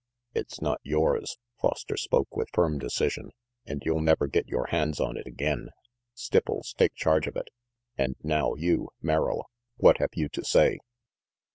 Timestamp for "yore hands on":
4.47-5.15